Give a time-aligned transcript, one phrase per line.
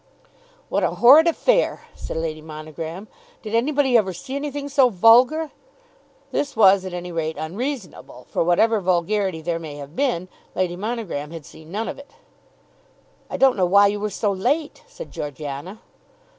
[0.67, 3.07] "What a horrid affair!" said Lady Monogram.
[3.43, 5.51] "Did anybody ever see anything so vulgar?"
[6.31, 11.29] This was at any rate unreasonable, for whatever vulgarity there may have been, Lady Monogram
[11.29, 12.13] had seen none of it.
[13.29, 15.81] "I don't know why you were so late," said Georgiana.